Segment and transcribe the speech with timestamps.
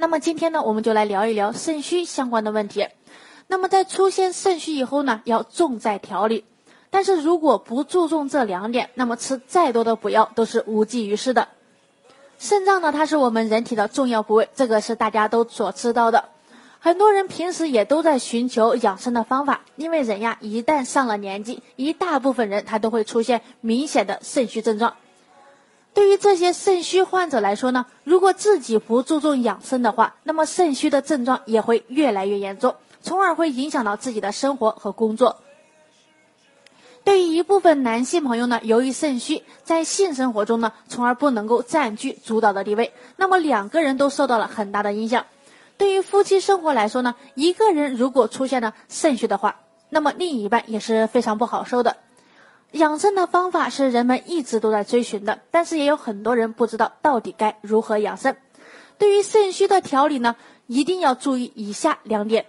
[0.00, 2.86] 那么今天呢，我们就来聊一聊肾虚相关的问题。
[3.48, 6.44] 那么在出现肾虚以后呢，要重在调理。
[6.88, 11.48] 但是如果不注重这两点，那么吃再多的补药都是无济于事的。
[12.38, 16.26] 肾脏呢，它是我们人体的重要部位，这个是大家都所知道的。
[16.78, 24.94] 很多人平时也都在寻求养生的方法，因为人呀，一旦上了年纪，一大部分人他都会出现明显的肾虚症状。
[25.94, 35.38] 对于这些肾虚患者来说呢，如果自己不注重养生的话，那么肾虚的症状也会越来越严重，从而会影响到自己的生活和工作。
[37.04, 45.24] 对于一部分男性朋友呢，由于肾虚，在性生活中呢，从而不能够占据主导的地位，那么两个人都受到了很大的影响。
[45.78, 51.96] 对于夫妻生活来说呢，一个人如果出现了肾虚的话，那么另一半也是非常不好受的。
[52.72, 58.36] 养生的方法是人们一直都在追寻的，但是也有很多人不知道到底该如何养生。
[58.98, 60.36] 对于肾虚的调理呢，
[60.66, 62.46] 一定要注意以下两点。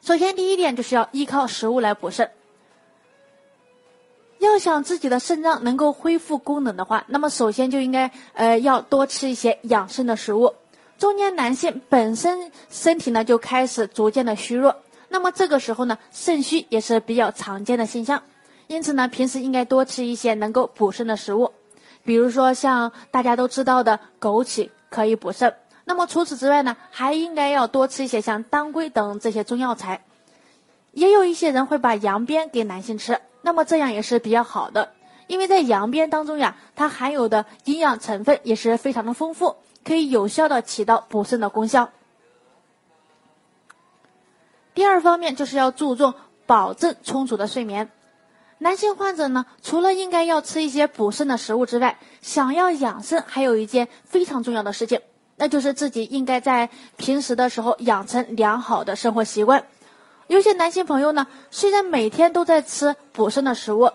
[0.00, 2.30] 首先，第一点就是要依靠食物来补肾。
[4.38, 10.52] 要想自己的肾脏能够恢复功能的话，那么首先就应该呃要多吃一些养生的食物。
[10.98, 14.74] 中年男性本身身体呢就开始逐渐的虚弱，
[15.08, 18.24] 那么这个时候呢肾虚也是比较常见的现象。
[18.72, 21.52] 因此呢，平时应该多吃一些能够补肾的食物，
[22.04, 25.54] 比如说像大家都知道的枸杞可以补肾。
[25.84, 30.02] 那么除此之外呢，还应该要多吃一些像当归等这些中药材。
[30.92, 33.20] 也有一些人会把羊鞭给男性吃。
[33.42, 34.92] 那么这样也是比较好的，
[35.26, 41.90] 因为在羊鞭当中呀，它含有的营养成分也是非常的丰富，可以有效的起到补肾的功效。
[44.72, 46.14] 第二方面就是要注重
[46.46, 47.90] 保证充足的睡眠。
[48.62, 55.00] 男性患者呢，除了应该要吃一些补肾的食物之外，想要养肾还有一件非常重要的事情，
[55.34, 59.64] 那就是自己应该在平时的时候养成良好的生活习惯。
[60.28, 63.90] 有些男性朋友呢，虽然每天都在吃补肾的食物，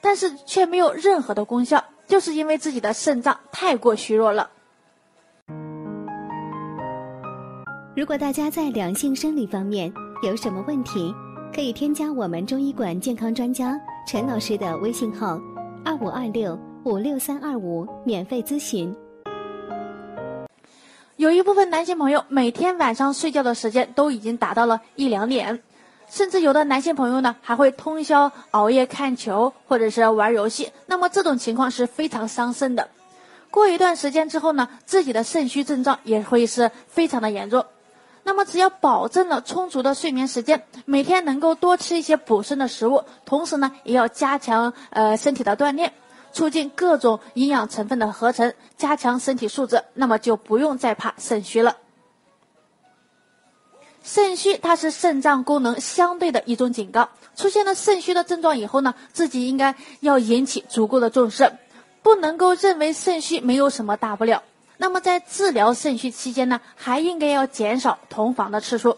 [0.00, 4.48] 但是却没有任何的功效，就是因为自己的肾脏太过虚弱了。
[7.94, 11.14] 如果大家在两性生理方面有什么问题，
[11.54, 15.40] 可以添加我们中医馆健康专家陈老师的微信号：
[15.84, 18.94] 二五二六五六三二五，免费咨询。
[21.16, 25.60] 有一部分男性朋友每天晚上睡觉的时间都已经达到了一两点，
[26.08, 30.70] 甚至有的男性朋友呢还会通宵熬夜看球或者是玩游戏。
[30.86, 32.88] 那么这种情况是非常伤肾的。
[33.50, 37.64] 过一段时间之后呢，自己的肾虚症状也会是非常的严重。
[38.26, 45.92] 那么只要保证了充足的睡眠时间，每天能够多吃一些补肾的食物，同时呢也要加强呃身体的锻炼。
[46.32, 51.76] 促进各种营养成分的合成，加强身体素质，那么就不用再怕肾虚了。
[54.02, 61.52] 肾虚它是肾脏功能相对的一种警告，出现了肾虚的症状以后呢，自己应该要引起足够的重视，
[62.02, 64.42] 不能够认为肾虚没有什么大不了。
[64.78, 68.96] 那么在治疗肾虚期间呢，还应该要减少同房的次数，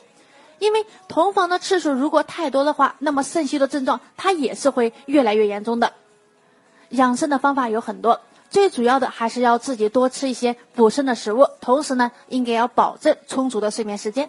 [0.59, 5.93] 因为同房的次数如果太多的话，那么肾虚的症状它也是会越来越严重的。
[6.91, 14.29] 养生的方法有很多，最主要的还是要自己多吃一些补肾的食物，同时呢，应该要保证充足的睡眠时间。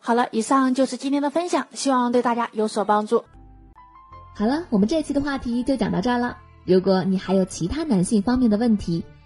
[0.00, 3.24] 好了，以上就是今天的分享，希望对大家有所帮助。
[4.34, 6.36] 好了，我们这期的话题就讲到这儿了。
[6.64, 9.04] 如果你还有其他男性方面的问题，